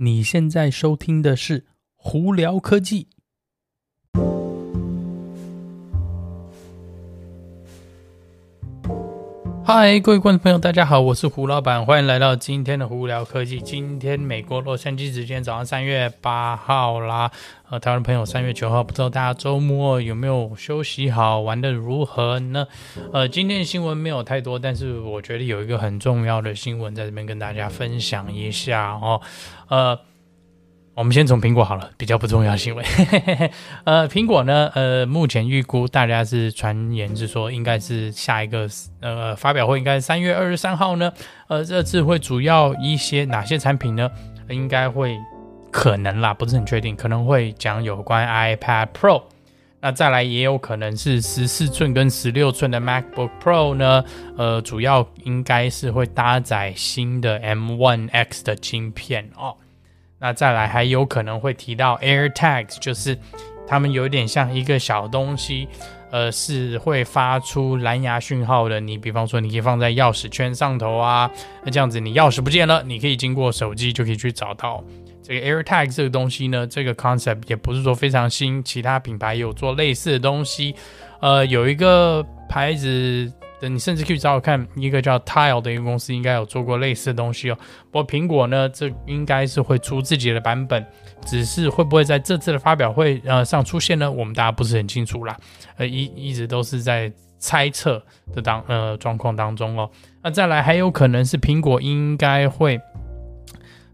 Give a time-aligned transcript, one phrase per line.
[0.00, 1.66] 你现在收听的是
[1.96, 3.08] 胡聊科技。
[9.70, 13.60] 嗨，各位观众朋友，大家好，我是胡老板，欢迎来到今天的胡聊科技。
[13.60, 17.30] 今天美国洛杉矶时间早上三月八号啦，
[17.68, 22.66] 呃，台湾朋友三月九号，不知道大家周末有没有休息好，玩得如何呢？
[23.12, 29.20] 呃，今天的新闻没有太多，但是我觉得有一个很重要的新闻在这边跟大家分享一下哦，
[29.68, 29.98] 呃。
[30.98, 32.84] 我们先从苹果好了，比较不重要的新闻。
[33.86, 41.12] 呃，苹果呢，呃，目前预估大家是传言是说，应该是下一个呃发表会应该是三月二十三号呢。
[41.46, 44.10] 呃，这次会主要一些哪些产品呢？
[44.48, 45.16] 应该会
[45.70, 49.22] 可能啦，不是很确定，可能会讲有关 iPad Pro。
[49.80, 54.02] 那再来也有可能是十四寸跟十六寸的 MacBook Pro 呢。
[54.36, 59.54] 呃，主要应该是会搭载新的 M1X 的晶片哦。
[60.20, 63.16] 那再来还有可能会提到 AirTags，就是
[63.66, 65.68] 它们有点像一个小东西，
[66.10, 68.80] 呃，是会发出蓝牙讯号的。
[68.80, 71.30] 你比方说，你可以放在钥匙圈上头啊，
[71.64, 74.82] 那这样子你钥匙不见了，你可以经过手机就可以去找到
[75.22, 76.66] 这个 AirTags 这个东西呢。
[76.66, 80.74] 这个 concept 也不是说非常新，其他品牌有做类似的东西。
[81.20, 83.32] 呃，有一个牌子。
[83.60, 87.58] 等你甚至可以找我看一个叫 Tile 的一个公司，应该有做过类似的东西哦。
[87.90, 90.84] 不过苹果呢，这应该是会出自己的版本，
[91.26, 94.10] 只是会不会在这次的发表会呃上出现呢？
[94.10, 95.36] 我们大家不是很清楚啦。
[95.76, 99.90] 呃，一一直都是在猜测的当呃状况当中哦。
[100.22, 102.80] 那再来还有可能是苹果应该会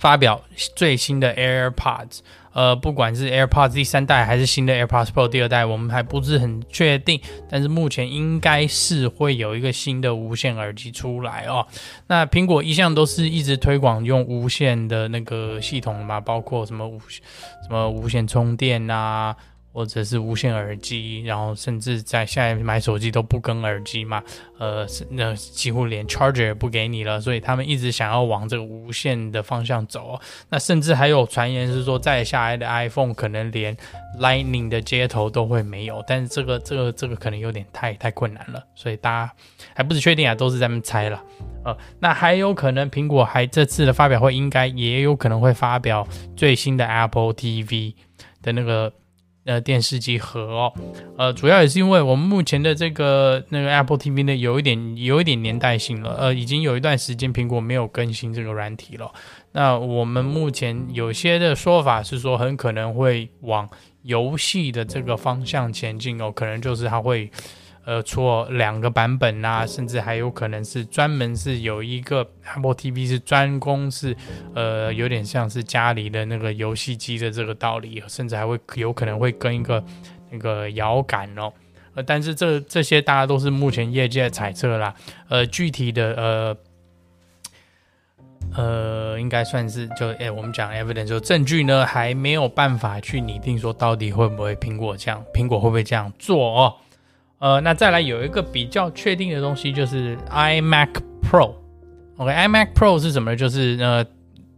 [0.00, 0.42] 发表
[0.74, 2.20] 最新的 AirPods。
[2.52, 7.20] 呃，不管是 AirPods 第三代还是新的 AirPods Pro 第二代，我们还不是很确定。
[7.48, 11.64] 但是目前应该是会有一个新的无线耳机出来哦。
[12.08, 17.20] 那苹果一向都是一直推广用无线的那个系统嘛，包括什么无什
[17.70, 19.36] 么无线充电啊。
[19.72, 24.22] 或者是无线耳机，然后甚至在现在买手机都不跟耳机嘛，
[24.58, 30.18] 呃，那几乎连 charger 也不给你了，所以他们一直想要往这个无线的方向走。
[30.48, 33.76] 那甚至还有传言是说，再下来的 iPhone 可能连
[34.18, 39.32] Lightning 的接头都会没有，但是这个这个这个可能有点太太困难了，所以大家
[39.74, 41.22] 还不是确定啊，都是在那猜了。
[41.64, 47.94] 呃，那还有可能苹果还这次的发表会应该也有可能会发表最新的 Apple TV
[48.42, 48.92] 的那个。
[49.44, 50.72] 呃，电视机盒哦，
[51.16, 59.10] 呃，主要也是因为我们目前的这个那个 Apple TV 呢，有一点有一点年代性了，呃，已经有一段时间苹果没有更新这个软体了。
[59.52, 63.68] 那我们目前有些的说法是说，很可能会往
[64.02, 67.30] 游戏的这个方向前进哦，可能就是它会。
[67.84, 74.14] 呃，出两个版本啊，甚至还有可能是专门是有一个 Apple TV 是专攻是，
[74.54, 79.82] 呃，有点像是家里的那个游戏机的这个道理，甚至还会有可能会跟一个
[80.30, 81.52] 那个摇感哦。
[81.94, 84.94] 呃，但是这这些大家都是目前业界的猜测啦，
[85.28, 86.56] 呃，具体的呃
[88.54, 96.74] 呃，应该算是就哎，我们讲 evidence 就证据呢，还没有办法去拟定说到底会不会苹果这样，苹果会不会这样做哦。
[97.40, 100.90] 呃，那再来有一个比较确定的东西，就是 iMac
[101.22, 101.54] Pro。
[102.18, 103.34] OK，iMac Pro 是什么？
[103.34, 104.04] 就是呃，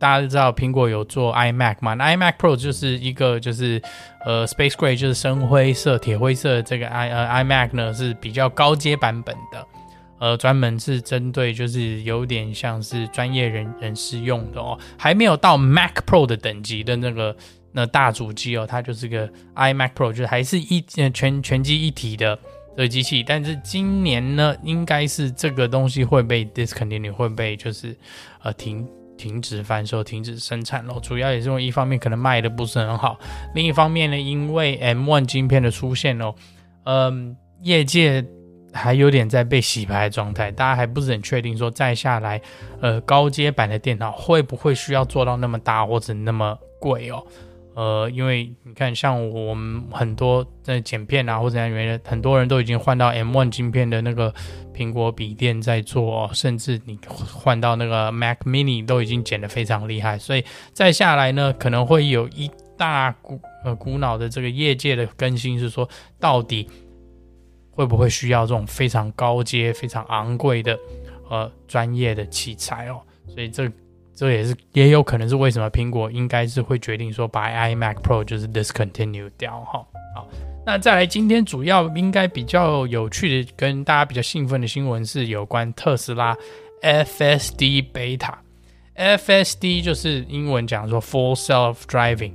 [0.00, 1.94] 大家都知道苹果有做 iMac 嘛？
[1.94, 3.80] 那 iMac Pro 就是一个就是
[4.26, 9.66] 呃 Space Gray，就是深灰色、铁灰色这个 i 呃 iMac 呢是比较高阶版本的，
[10.18, 17.36] 呃，专门是针对就是有点像是专业人人士用的哦，还没有到 Mac Pro 的等级的那个
[17.70, 22.36] 那大主机哦，它就是个 iMac Pro，就是还是一全全机一体的。
[22.76, 27.96] 这个机器，但是今年呢，应该是这个东西会被 discontinue，会被就是
[28.42, 30.98] 呃停停止贩售、停止生产了。
[31.00, 33.18] 主要也是因为一方面可能卖的不是很好，
[33.54, 36.34] 另一方面呢，因为 M1 晶片的出现哦，
[36.84, 38.24] 嗯，业界
[38.72, 42.40] 还有点在被洗牌的状态，大家还不是很确定说再下来，
[42.80, 47.22] 呃，高阶版的电脑会不会需要做到那么大或者那么贵哦。
[47.74, 54.32] 呃，因为你看，像我们很多在剪片啊，或者怎样，很多人都已经换到 M1 晶片的那个
[54.74, 65.88] 苹果笔电在做，甚至你换到那个 Mac Mini 都已经剪得非常厉害，所以再下来呢，可能会有一大股呃股脑的这个业界的更新，是说
[66.20, 66.68] 到底
[67.70, 70.78] 会不会需要这种非常高阶、非常昂贵的
[71.30, 73.70] 呃专业的器材哦，所以这。
[74.14, 79.84] 这也是也有可能是为什么苹果应该是会决定说把 iMac Pro 就是 discontinue 掉哈。
[80.14, 80.28] 好，
[80.66, 86.36] 那再来今天主要应该比较有趣的跟大家比较兴奋的新闻是有关特斯拉
[86.82, 88.34] FSD Beta
[88.94, 92.34] FSD 就是英文讲说 Full Self Driving，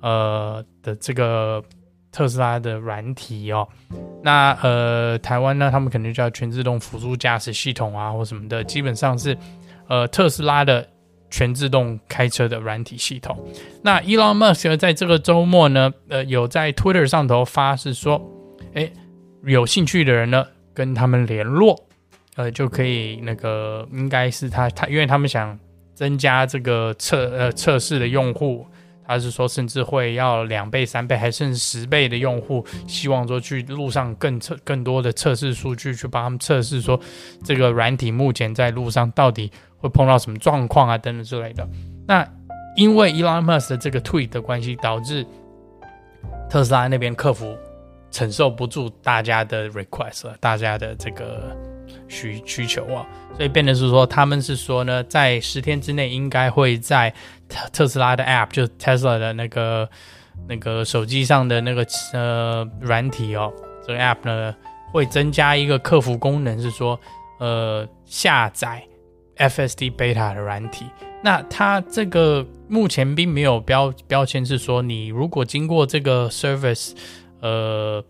[0.00, 1.62] 呃的这个
[2.12, 3.66] 特斯拉的软体哦。
[4.22, 9.36] 那呃台湾呢，他们可能叫全自动辅助驾驶系统啊，或什么的，基本上是
[9.88, 10.88] 呃特斯拉的
[11.30, 13.36] 全自动开车的软体系统。
[13.82, 18.20] 那 Elon Musk 在这个周末呢，呃有在 Twitter 上头发是说，
[18.74, 18.92] 诶，
[19.44, 21.78] 有兴趣的人呢跟他们联络，
[22.36, 25.58] 呃就可以那个应该是他他，因为他们想。
[25.96, 28.66] 增加这个测呃测试的用户，
[29.06, 37.00] 他是说甚至会要两倍、三倍，还甚至十倍的用户，希望说去路上更测更多的测试数据，去帮他们测试说
[37.42, 39.50] 这个软体目前在路上到底
[39.86, 41.66] 会碰到什么状况啊等等之类的。
[42.06, 42.26] 那
[42.76, 45.26] 因为 Elon Musk 的这个 tweet 的关系，导致
[46.50, 47.56] 特斯拉那边客服
[48.10, 51.56] 承受不住大家的 request 了，大家的这个。
[52.08, 53.06] 需需求啊，
[53.36, 57.12] 所以变的是说，他们是说呢，在十天之内应该会在
[57.48, 59.88] 特特斯拉的 App，就是 Tesla 的那个
[60.48, 63.52] 那个手机上的那个呃软体哦，
[63.86, 64.54] 这个 App 呢
[64.92, 66.98] 会增加一个客服功能，是说
[67.38, 68.82] 呃下载
[69.36, 70.86] FSD Beta 的软体。
[71.22, 76.92] 那它这个目前并没有标标签，是说你如果经过这个 Service，
[77.40, 78.04] 呃。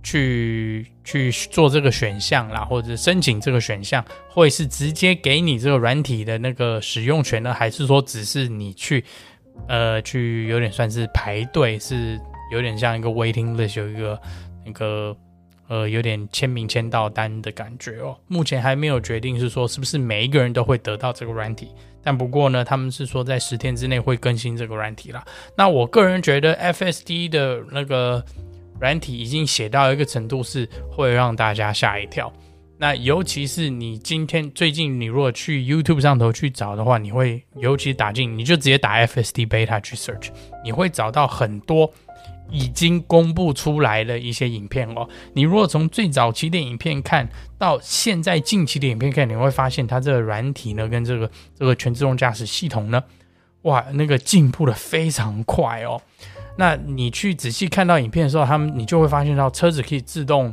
[0.00, 9.04] 去去做这个选项啦，或者申请这个选项，会是直接给你这个软体的那个使用权呢，还是说只是你去
[9.66, 12.18] 呃去有点算是排队，是
[12.52, 14.18] 有点像一个 waiting list，有一个
[14.64, 15.14] 那个
[15.68, 18.16] 呃有点签名签到单的感觉哦。
[18.26, 21.68] 目前还没有决定是说是不是每一个人都会得到这个软体，
[22.02, 25.24] 但不过呢，他们是说在十天之内会更新这个软体啦。
[25.56, 28.24] 那我个人觉得 FSD 的那个。
[28.80, 32.32] 软体已经写到一个程度，是会让大家吓一跳。
[32.76, 40.28] 那尤其是你今天最近，你如果去 YouTube 上头去找的话，你会尤其打进，你就直接打 FSD Beta 去 search，
[40.62, 41.92] 你会找到很多
[42.50, 45.08] 已经公布出来的一些影片哦。
[45.34, 47.28] 你如果从最早期的影片看
[47.58, 53.02] 到现在近期的影片看，你会发现它这个软体呢，跟这个这个全自动驾驶系统呢，
[53.62, 56.00] 哇，那个进步的非常快哦。
[56.56, 60.52] 那你去仔细看到影片的时候，他们你就会发现到车子可以自动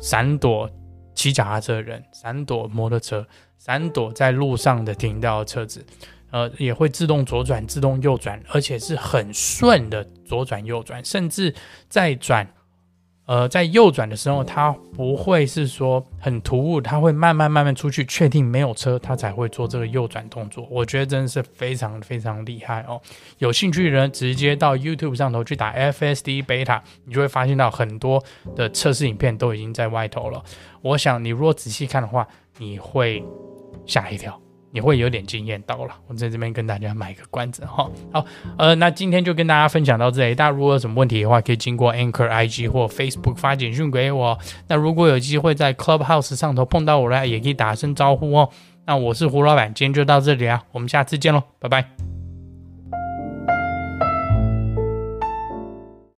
[0.00, 0.70] 闪躲
[1.14, 3.26] 骑脚踏车的人，闪躲摩托车，
[3.58, 5.84] 闪躲在路上的停掉车子，
[6.30, 11.54] 呃，也会自动左转、自动右转，而且是很顺的左转右转，甚至
[11.88, 12.48] 在转。
[13.26, 20.66] 呃，在右转的时候，它不会是说很突兀，它会慢慢慢慢出去，确定没有车，它才会做这个右转动作。
[20.68, 23.00] 我觉得真的是非常非常厉害哦。
[23.38, 28.20] 有兴趣的人直接到 YouTube 上头去打 FSD Beta，你就会发现到很多
[28.56, 30.42] 的测试影片都已经在外头了。
[30.82, 32.26] 我想你如果仔细看的话，
[32.58, 33.24] 你会
[33.86, 34.40] 吓一跳。
[34.72, 37.90] 你会有点惊艳到了，我在这边跟大家买个关子哈。
[38.12, 38.24] 好，
[38.56, 40.34] 呃，那今天就跟大家分享到这里。
[40.34, 44.38] 大家如果有什么问题的话，可以经过 Anchor IG 或 Facebook 发简讯给我。
[44.68, 48.48] 那如果有机会在 Clubhouse 上头碰到我呢，也可以打声招呼哦。
[48.86, 52.19] 那我是胡老板，今天就到这里啊，我们下次见喽，拜拜。